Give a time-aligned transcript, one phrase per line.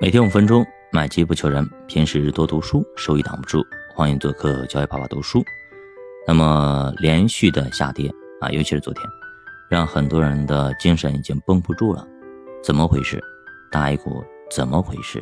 [0.00, 1.68] 每天五分钟，买机不求人。
[1.88, 3.66] 平时多读书，收益挡不住。
[3.92, 5.42] 欢迎做客教育爸爸读书。
[6.24, 8.08] 那么连续的下跌
[8.40, 9.04] 啊，尤其是昨天，
[9.68, 12.06] 让很多人的精神已经绷不住了。
[12.62, 13.20] 怎么回事？
[13.72, 15.20] 大 A 股怎么回事？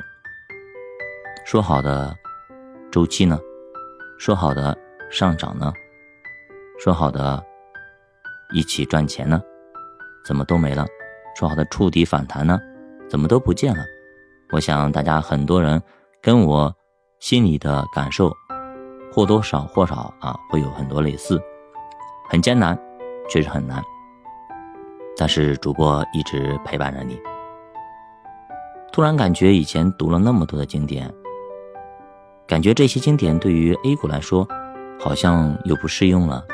[1.46, 2.14] 说好的
[2.92, 3.40] 周期呢？
[4.18, 4.76] 说好的
[5.10, 5.72] 上涨呢？
[6.78, 7.42] 说好的
[8.52, 9.42] 一起赚钱呢？
[10.22, 10.86] 怎么都没了？
[11.34, 12.60] 说好的触底反弹呢？
[13.08, 13.82] 怎么都不见了？
[14.52, 15.82] 我想大家很多人
[16.22, 16.74] 跟我
[17.18, 18.32] 心里的感受
[19.12, 21.40] 或多少或少啊会有很多类似，
[22.28, 22.78] 很艰难，
[23.28, 23.82] 确实很难。
[25.16, 27.20] 但是主播一直陪伴着你。
[28.92, 31.12] 突然感觉以前读了那么多的经典，
[32.46, 34.46] 感觉这些经典对于 A 股来说
[35.00, 36.44] 好像又不适用了。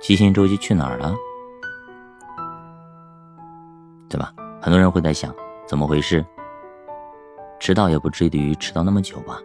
[0.00, 1.14] 基金周期去哪儿了？
[4.08, 4.32] 对吧？
[4.60, 5.34] 很多人会在想。
[5.66, 6.24] 怎么回事？
[7.58, 9.40] 迟到也不至于迟到那么久吧。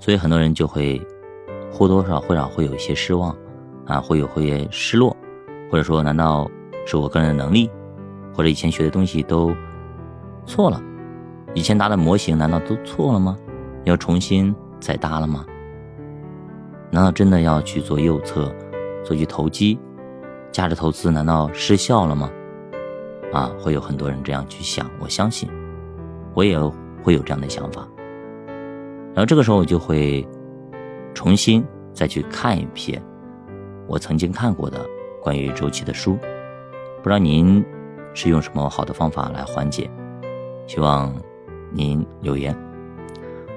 [0.00, 1.00] 所以很多人就会
[1.72, 3.34] 或多或少会有一些失望，
[3.86, 5.16] 啊，会有会失落，
[5.70, 6.50] 或者说难道
[6.84, 7.70] 是我个人的能力，
[8.34, 9.54] 或者以前学的东西都
[10.44, 10.82] 错了？
[11.54, 13.38] 以前搭的模型难道都错了吗？
[13.84, 15.46] 要重新再搭了吗？
[16.90, 18.52] 难道真的要去做右侧，
[19.04, 19.78] 做去投机，
[20.50, 22.28] 价值投资难道失效了吗？
[23.34, 25.50] 啊，会有很多人这样去想，我相信，
[26.34, 26.56] 我也
[27.02, 27.86] 会有这样的想法。
[29.12, 30.26] 然后这个时候，我就会
[31.12, 33.02] 重新再去看一篇
[33.88, 34.78] 我曾经看过的
[35.20, 36.16] 关于周期的书。
[37.02, 37.62] 不知道您
[38.14, 39.90] 是用什么好的方法来缓解？
[40.68, 41.12] 希望
[41.72, 42.56] 您留言。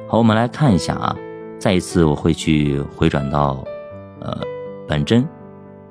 [0.08, 1.16] 好，我们来看一下啊，
[1.59, 3.64] 再一次我会去回转到
[4.22, 4.36] 呃
[4.88, 5.23] 本真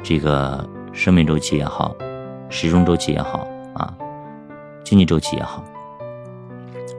[0.02, 1.94] 这个生命周期也好，
[2.48, 3.45] 时钟周期也好。
[3.76, 3.96] 啊，
[4.84, 5.62] 经济周期也好，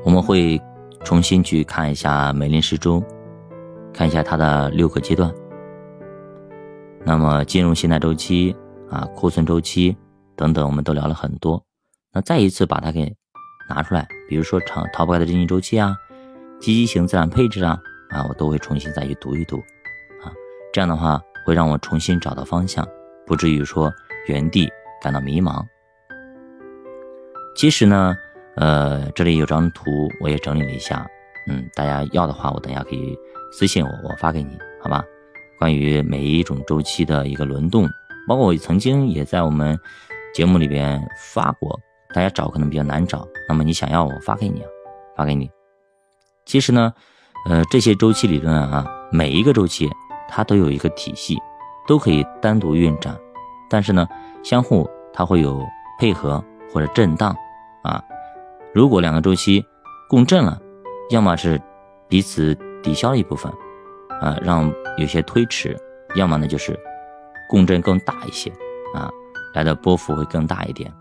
[0.06, 0.62] 我们会
[1.04, 3.04] 重新去看一下美林时钟，
[3.94, 5.34] 看一下它的六个阶段。
[7.04, 8.56] 那么金融信贷周期
[8.90, 9.96] 啊，库存周期
[10.36, 11.62] 等等，我们都聊了很多。
[12.14, 13.16] 那再一次把它给
[13.70, 15.96] 拿出来，比如说逃逃不开的经济周期啊，
[16.60, 17.80] 积极型资产配置啊，
[18.10, 19.58] 啊，我都会重新再去读一读。
[20.22, 20.32] 啊，
[20.74, 22.86] 这样的话会让我重新找到方向，
[23.26, 23.92] 不至于说
[24.28, 24.70] 原地
[25.02, 25.66] 感到迷茫。
[27.58, 28.16] 其实呢，
[28.56, 31.08] 呃，这里有张图，我也整理了一下，
[31.48, 33.18] 嗯，大家要的话，我等下可以
[33.52, 35.04] 私信我，我发给你，好吧？
[35.58, 37.90] 关于每一种周期的一个轮动，
[38.28, 39.76] 包括我曾经也在我们
[40.36, 41.02] 节目里边
[41.34, 41.80] 发过，
[42.14, 44.64] 大家找可能比较难找，那么你想要我发给你，
[45.16, 45.50] 发给你。
[46.46, 46.94] 其实呢，
[47.50, 49.90] 呃，这些周期理论啊，每一个周期
[50.30, 51.36] 它都有一个体系，
[51.88, 53.18] 都可以单独运转，
[53.68, 54.08] 但是呢，
[54.44, 55.60] 相互它会有
[56.00, 57.36] 配合或者震荡。
[58.74, 59.66] 如果两个周期
[60.10, 60.60] 共振了，
[61.10, 61.60] 要么是
[62.08, 63.52] 彼此抵消了一部分，
[64.22, 65.76] 啊，让有些推迟；
[66.16, 66.78] 要么呢就是
[67.50, 68.52] 共振更大一些，
[68.94, 69.10] 啊，
[69.54, 70.92] 来的波幅会更大一点。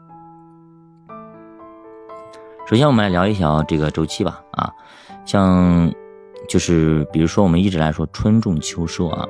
[2.66, 4.42] 首先，我们来聊一聊这个周期吧。
[4.52, 4.72] 啊，
[5.24, 5.92] 像
[6.48, 9.28] 就是比如说我们一直来说春种秋收啊，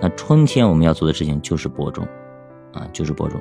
[0.00, 2.06] 那春天我们要做的事情就是播种，
[2.72, 3.40] 啊，就是播种。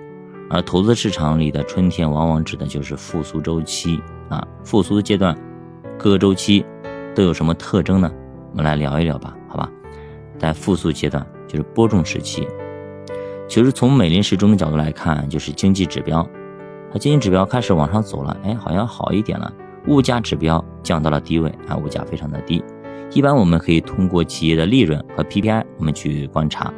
[0.53, 4.45] 而投资市场里的春天，往往指的就是复苏周期啊。
[4.65, 5.33] 复苏的阶段，
[5.97, 6.65] 各个周期
[7.15, 8.11] 都有什么特征呢？
[8.51, 9.69] 我们来聊一聊吧，好吧？
[10.37, 12.45] 在复苏阶段，就是播种时期。
[13.47, 16.27] 其实从美林时钟的角度来看，就是经济指标，
[16.91, 19.53] 它经济指标开始往上走了，哎，好像好一点了。
[19.87, 22.61] 物价指标降到了低位啊，物价非常的低。
[23.13, 26.73] 一般我们可以通过企业的利润和 PPI，我们去观察。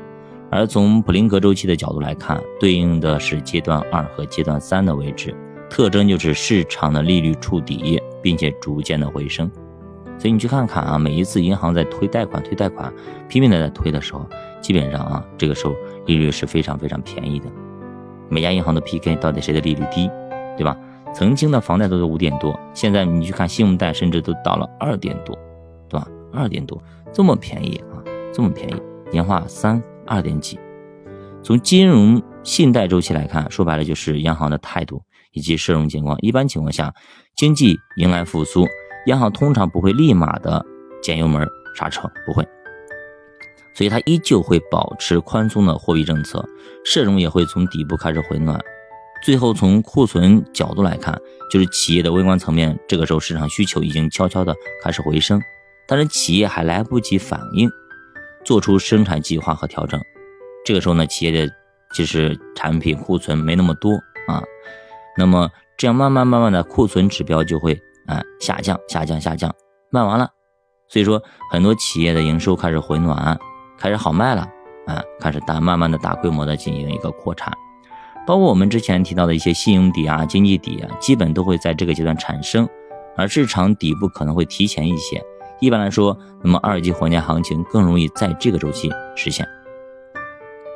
[0.54, 5.36] 而从普林格周期的角度来看，对应的是阶段二和阶段三的位置，
[5.68, 9.50] 特征就是市场的利率触底，并且逐渐的回升。
[10.20, 12.94] 所以你去看看啊，每一次银行在推贷款、推贷款，
[13.28, 14.28] 拼命的在推的时候，
[14.62, 15.74] 基本上啊，这个时候
[16.06, 17.48] 利率是非常非常便宜的。
[18.30, 20.08] 每家银行的 PK 到底谁的利率低，
[20.56, 20.78] 对吧？
[21.16, 25.36] 曾经的房贷都是五点多，现在你去看信用贷，甚至都到了二点多，
[25.90, 26.08] 对吧？
[26.32, 26.80] 二点多，
[27.12, 27.98] 这么便宜啊，
[28.32, 28.76] 这么便宜，
[29.12, 29.82] 年化三。
[30.06, 30.60] 二点几，
[31.44, 35.02] 从金融信贷周期来看，说白了就是央行的态度
[35.32, 36.18] 以及社融情况。
[36.22, 36.94] 一般情况下，
[37.36, 38.68] 经济迎来复苏，
[39.08, 40.66] 央行通常不会立马的
[41.02, 42.46] 减油门刹车，不会，
[43.74, 46.46] 所以它依旧会保持宽松的货币政策，
[46.86, 48.60] 社融也会从底部开始回暖。
[49.24, 51.18] 最后从库存角度来看，
[51.50, 54.54] 就是企业的微观层面，这个时候市场需求已经悄悄的
[54.84, 55.42] 开始回升，
[55.88, 57.70] 但是企业还来不及反应。
[58.44, 60.00] 做出生产计划和调整，
[60.66, 61.52] 这个时候呢，企业的
[61.96, 63.92] 就是产品库存没那么多
[64.28, 64.44] 啊，
[65.18, 67.74] 那么这样慢慢慢慢的库存指标就会
[68.08, 69.54] 啊下降下降下降，
[69.92, 70.30] 卖完了，
[70.90, 73.38] 所以说很多企业的营收开始回暖，
[73.78, 74.42] 开始好卖了，
[74.88, 77.54] 啊，开始大慢慢的大规模的进行一个扩产，
[78.26, 82.68] 包括我们之前提到的一些信用底啊、经济底啊，基本都会在这个阶段产生，
[83.16, 85.22] 而市场底部可能会提前一些。
[85.64, 89.48] 一般来说，那么二级火年行情更容易在这个周期实现。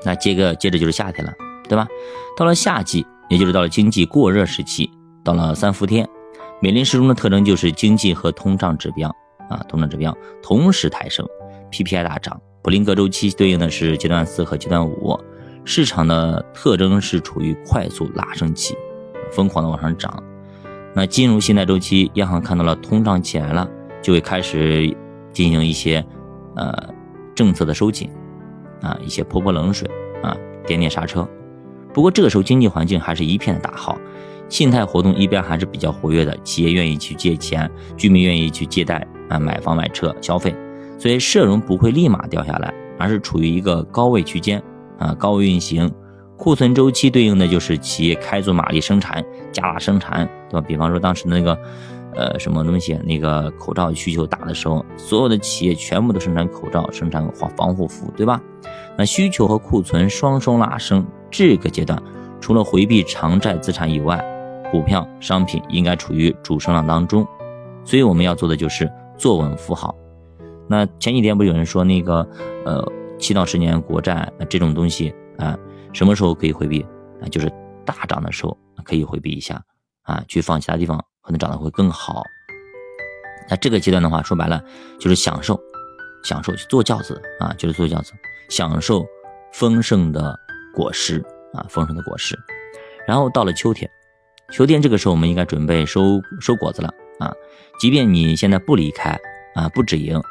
[0.05, 1.33] 那接个接着就是夏天了，
[1.67, 1.85] 对吧？
[2.37, 4.89] 到了夏季，也就是到了经济过热时期，
[5.25, 6.07] 到了三伏天，
[6.61, 9.13] 美林时钟的特征就是经济和通胀指标
[9.49, 11.27] 啊，通胀指标同时抬升
[11.69, 12.39] ，PPI 大涨。
[12.61, 15.19] 普林格周期对应的是阶段四和阶段五，
[15.65, 18.73] 市场的特征是处于快速拉升期，
[19.33, 20.23] 疯狂的往上涨。
[20.93, 23.69] 那进入信贷周期，央行看到了通胀起来了。
[24.01, 24.95] 就会开始
[25.33, 26.03] 进行一些
[26.55, 26.71] 呃
[27.35, 28.09] 政策的收紧
[28.81, 29.89] 啊，一些泼泼冷水
[30.23, 30.35] 啊，
[30.65, 31.27] 点点刹车。
[31.93, 33.97] 不过这个时候经济环境还是一片的大好，
[34.49, 40.55] 信贷活动一边还是比较活跃的，企业愿意去借钱，居民愿意去借贷啊，买房买车消费，
[40.97, 44.61] 所以社融不会立马掉下来，而是处于一个高位区间
[44.99, 45.91] 啊，高位运行。
[46.37, 50.65] 库存周期对应的就是企业开足马力生产，加大生产，对吧？
[50.67, 51.57] 比方说当时那个。
[52.17, 52.99] 呃，什么东西？
[53.05, 58.41] 那个口罩需求大的时候，所有的企业全部都生产口罩，生产防防护服，对吧？
[58.97, 62.01] 那需求和库存双双拉升，这个阶段
[62.41, 64.19] 除了回避偿债资产以外，
[64.71, 67.25] 股票、商品应该处于主升浪当中。
[67.85, 69.95] 所以我们要做的就是坐稳扶好。
[70.67, 72.27] 那前几天不有人说那个
[72.65, 72.83] 呃
[73.19, 75.55] 七到十年国债这种东西啊，
[75.93, 76.81] 什么时候可以回避
[77.21, 77.29] 啊？
[77.29, 77.47] 就是
[77.85, 79.61] 大涨的时候可以回避一下
[80.01, 80.99] 啊，去放其他地方。
[81.27, 82.23] 可能长得会更好。
[83.49, 84.63] 那这个阶段的话，说白了
[84.97, 85.59] 就是享受，
[86.23, 88.13] 享受去坐轿子啊，就是坐轿子，
[88.49, 89.05] 享受
[89.51, 90.39] 丰盛的
[90.73, 91.21] 果实
[91.53, 92.39] 啊，丰盛的果实。
[93.05, 93.89] 然后到了秋天，
[94.51, 96.87] 秋天这个时候我们应该准备收收果子了
[97.19, 97.33] 啊。
[97.77, 99.19] 即便你现在不离开
[99.53, 100.21] 啊，不止盈，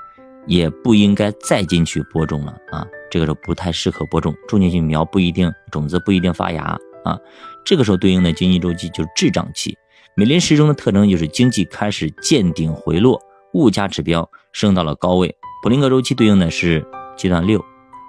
[0.47, 2.87] 也不应该再进去播种了啊。
[3.11, 7.19] 这个时候不太适合播种，种进去苗不一定种子不一定发芽啊。
[7.67, 9.77] 这个时候对应的经济周期就是滞胀期。
[10.15, 13.21] 美林时钟的特征就是经济开始见顶回落，
[13.55, 15.35] 物价指标升到了高位。
[15.63, 16.87] 普林格周期对应的是
[17.17, 17.59] 阶段六，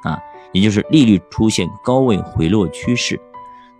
[0.03, 0.19] 啊，
[0.53, 3.19] 也就是利率出现高位回落趋势。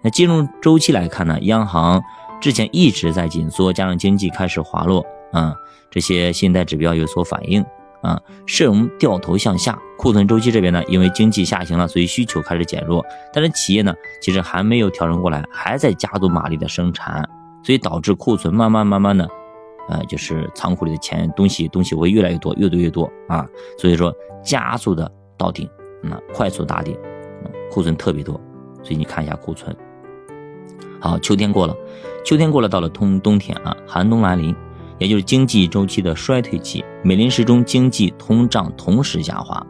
[0.02, 2.02] 那金融周期来看呢，央行
[2.42, 5.56] 之前一直在紧缩，加上经济开始滑落，啊，
[5.90, 7.64] 这些信贷指标有所反应，
[8.02, 9.78] 啊，社融掉头向下。
[9.98, 13.04] 库存周期这边呢，因为经济下行了，所以需求开始减弱，
[13.34, 17.28] 但是企业呢，其实还没有调整过来，还在加足马力的生产。
[17.68, 19.30] 所以导致库存慢慢慢慢的，
[19.90, 23.46] 呃，就是仓库里的钱东西东西会越来越多，越多越多啊。
[23.78, 25.70] 所以说加速的到顶，
[26.02, 26.98] 那快速达顶，
[27.70, 28.40] 库存特别多。
[28.82, 29.76] 所以你看一下库存。
[31.02, 31.76] 好，秋天过了，
[32.24, 34.56] 秋天过了，到了冬冬天啊，寒冬来临，
[34.98, 36.86] 也就是经济周期的衰退期。
[37.04, 39.62] 美林时钟经济通胀同时下滑，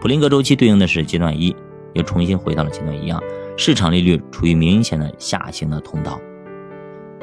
[0.00, 1.52] 普林格周期对应的是阶段一，
[1.94, 3.20] 又重新回到了阶段一样，
[3.56, 6.16] 市场利率处于明显的下行的通道。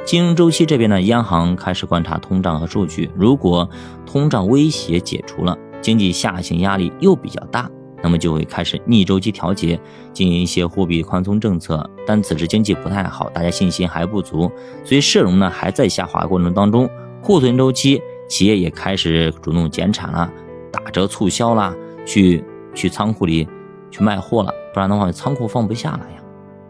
[0.03, 3.09] 金融周期这边呢，央行开始观察通胀和数据。
[3.15, 3.69] 如果
[4.05, 7.69] 通胀威胁解除了，经济下行压力又比较大，
[8.03, 9.79] 那么就会开始逆周期调节，
[10.11, 11.87] 进行一些货币宽松政策。
[12.05, 14.51] 但此时经济不太好，大家信心还不足，
[14.83, 16.89] 所以社融呢还在下滑过程当中。
[17.21, 20.29] 库存周期，企业也开始主动减产了，
[20.71, 21.73] 打折促销啦，
[22.05, 23.47] 去去仓库里
[23.91, 26.21] 去卖货了，不然的话仓库放不下了呀，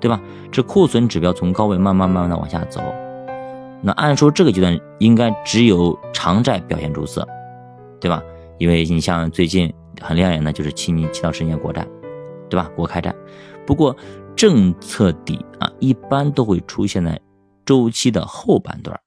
[0.02, 0.22] 对吧？
[0.52, 2.82] 这库存指标从高位慢慢慢慢的往下走。
[3.84, 7.28] 那按说这个阶段应该只有长债表现出色，
[8.00, 8.22] 对吧？
[8.60, 11.88] 因为你像最近很亮眼的就是七年七到十年国债，
[12.50, 12.70] 对吧？
[12.76, 13.14] 国开债。
[13.66, 13.96] 不过
[14.36, 17.20] 政策底啊，一般都会出现在
[17.66, 19.00] 周期的后半段，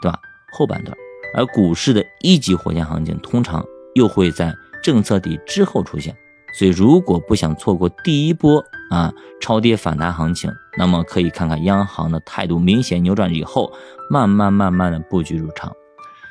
[0.00, 0.18] 对吧？
[0.52, 0.96] 后半段，
[1.34, 6.14] 而股市的一级火箭行情通常又会在政策底之后出现。
[6.54, 13.72] 所以，如果不想错过第一波啊超跌反弹行情，那么可以看看央行的态度明显扭转以后，
[14.10, 15.72] 慢慢慢慢的布局入场。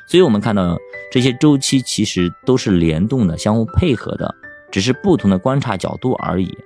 [0.06, 0.76] 所以我们看到
[1.10, 4.34] 这些周期其实都是联动的、相互配合的，
[4.70, 6.56] 只是不同的观察角度而已。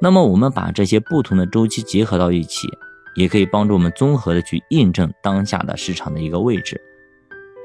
[0.00, 2.68] 那么我们把这些不同的周期结合到一起，
[3.14, 6.80] 也可以帮助我们综合的去印证当下的市场的一个位置。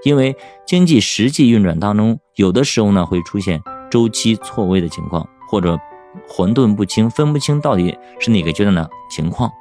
[0.04, 5.28] 因为经济实际运转当中，有的时候呢会出现周期错位的情况。
[5.48, 5.80] 或者
[6.28, 9.52] 混沌不清，分不清到底是哪个阶段的情况。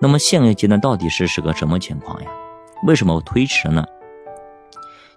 [0.00, 2.30] 那么现阶段到底是是个什么情况呀？
[2.86, 3.84] 为什么推迟呢？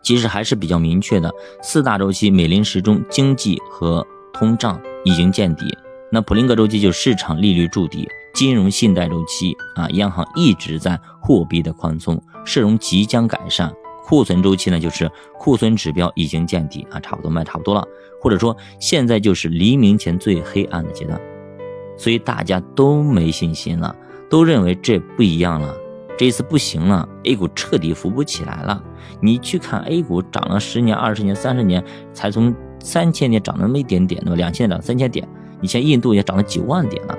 [0.01, 1.31] 其实还是比较明确的，
[1.61, 5.77] 四大周期美林时钟经济和通胀已经见底。
[6.11, 13.73] 那普林格周期就市场利率筑底，金融信贷周期啊，央行一直在货币的宽松，社融即将改善，
[14.03, 17.87] 库存周期呢，就是库存指标已经见底啊，差不多卖差不多了，
[18.21, 21.19] 或者说现在就是黎明前最黑暗的阶段，
[21.97, 23.95] 所以大家都没信心了，
[24.29, 25.73] 都认为这不一样了，
[26.17, 28.83] 这一次不行了，A 股彻底扶不起来了。
[29.21, 31.83] 你去看 A 股涨了十年、二十年、三十年，
[32.13, 34.35] 才从三千点涨那么一点点，对吧？
[34.35, 35.25] 两千点涨三千点，
[35.61, 37.17] 以前印度也涨了几万点了，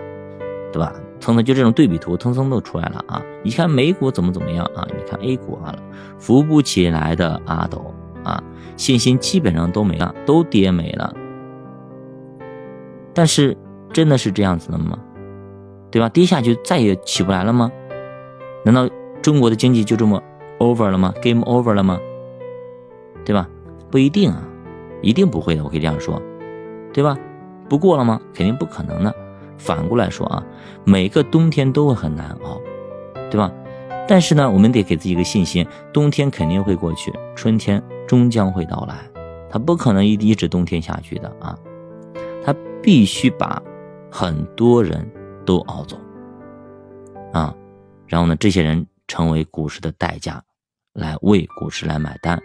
[0.73, 0.93] 对吧？
[1.21, 3.23] 腾腾就这种对比图，腾腾都出来了啊！
[3.43, 4.87] 你看美股怎么怎么样啊？
[4.89, 5.75] 你看 A 股啊，
[6.19, 8.43] 扶不起来的阿斗啊，
[8.77, 11.15] 信心基本上都没了，都跌没了。
[13.15, 13.57] 但是
[13.93, 14.99] 真的是这样子的吗？
[15.91, 16.09] 对吧？
[16.09, 17.71] 跌下去再也起不来了吗？
[18.65, 18.89] 难道
[19.23, 20.23] 中国的经济就这么
[20.59, 21.99] over 了吗？game over 了吗？
[23.25, 23.49] 对吧？
[23.91, 24.43] 不一定啊，
[25.01, 26.21] 一定不会的，我可以这样说，
[26.93, 27.17] 对吧？
[27.69, 28.21] 不过了吗？
[28.35, 29.15] 肯定不可能的。
[29.59, 30.45] 反过来说啊，
[30.85, 32.61] 每个冬天都会很难熬，
[33.31, 33.53] 对吧？
[34.07, 38.97] 但是呢，我们得给自己一个信心，冬天肯定会过去，春天终将会到来。
[39.51, 41.57] 它不可能一一直冬天下去的啊，
[42.45, 43.63] 它必须把
[44.11, 45.09] 很多人
[45.47, 45.97] 都熬走
[47.33, 47.55] 啊，
[48.07, 50.43] 然后呢，这些人成为股市的代价，
[50.93, 52.39] 来为股市来买单，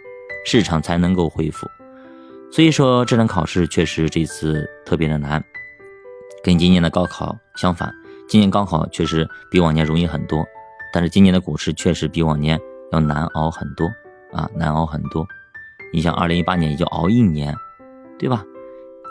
[0.46, 1.68] 市场才能够恢复。
[2.52, 5.44] 所以说，这场考试确实这次特别的难。
[6.44, 7.94] 跟今年的高考相反，
[8.28, 10.46] 今年高考确实比往年容易很多，
[10.94, 12.60] 但是今年的股市确实比往年
[12.92, 13.86] 要难熬很多
[14.32, 15.26] 啊，难熬很多。
[15.92, 17.56] 你像二零一八年也就熬一年，
[18.18, 18.44] 对吧？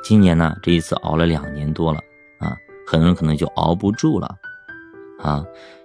[0.04, 1.98] 今年呢，这一次熬了两年多了
[2.38, 2.56] 啊，
[2.86, 4.36] 很多人可能就熬不住了
[5.18, 5.44] 啊。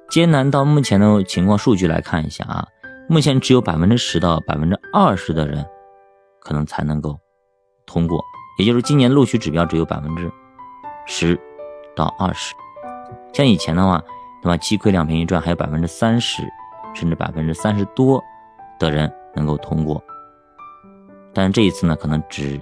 [0.10, 2.68] 艰难到目前的情况数据来看一下啊，
[3.10, 5.66] 目前只有百分之十到百分之二十的人
[6.40, 7.20] 可能才能够
[7.88, 8.24] 通过，
[8.60, 10.32] 也就是今年录取指标只有百分之。
[11.05, 11.39] 十
[11.95, 12.55] 到二十，
[13.33, 14.01] 像以前的话，
[14.43, 14.57] 那么？
[14.57, 16.43] 七亏两便宜赚，还有百分之三十，
[16.93, 18.22] 甚至百分之三十多
[18.79, 20.01] 的人能够通过。
[21.33, 22.57] 但是这一次呢，可能只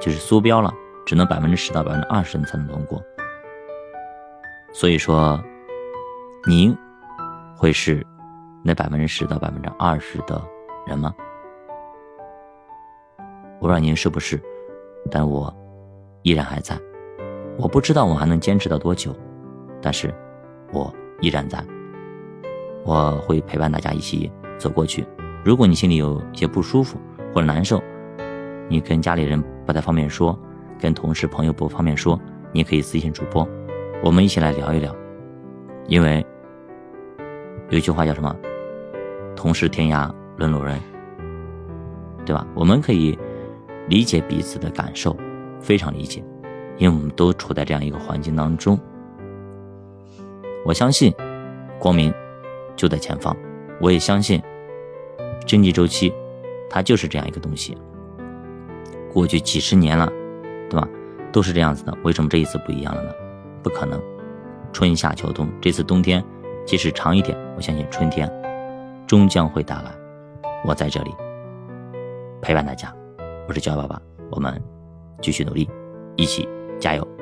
[0.00, 0.72] 就是缩标了，
[1.06, 3.02] 只能百分之十到百分之二十人才能通过。
[4.72, 5.42] 所以说，
[6.46, 6.76] 您
[7.56, 8.06] 会是
[8.64, 10.42] 那百分之十到百分之二十的
[10.86, 11.14] 人吗？
[13.60, 14.40] 我不知道您是不是，
[15.10, 15.52] 但我
[16.22, 16.78] 依然还在。
[17.58, 19.12] 我不知道我还能坚持到多久，
[19.82, 20.14] 但是，
[20.72, 21.62] 我依然在。
[22.84, 25.04] 我会陪伴大家一起走过去。
[25.44, 26.96] 如果你心里有些不舒服
[27.34, 27.82] 或者难受，
[28.68, 30.38] 你跟家里人不太方便说，
[30.78, 32.18] 跟同事朋友不方便说，
[32.52, 33.46] 你可以私信主播，
[34.04, 34.94] 我们一起来聊一聊。
[35.88, 36.24] 因为
[37.70, 38.34] 有一句话叫什么？
[39.34, 40.78] 同是天涯沦落人，
[42.24, 42.46] 对吧？
[42.54, 43.18] 我们可以
[43.88, 45.16] 理解彼此的感受，
[45.60, 46.24] 非常理解。
[46.78, 48.78] 因为我们都处在这样一个环境当中，
[50.64, 51.12] 我相信
[51.78, 52.12] 光明
[52.76, 53.36] 就在前方。
[53.80, 54.42] 我也相信
[55.46, 56.12] 经济周期
[56.68, 57.76] 它就是这样一个东西。
[59.12, 60.06] 过去几十年了，
[60.68, 60.88] 对吧？
[61.32, 61.96] 都是这样子的。
[62.04, 63.12] 为什么这一次不一样了呢？
[63.62, 64.00] 不可能。
[64.72, 66.22] 春夏秋冬，这次冬天
[66.66, 68.30] 即使长一点，我相信春天
[69.06, 69.90] 终将会到来。
[70.64, 71.14] 我在这里
[72.40, 72.94] 陪伴大家。
[73.48, 74.62] 我是焦爸爸，我们
[75.22, 75.68] 继续努力，
[76.16, 76.46] 一起。
[76.78, 77.17] 加油！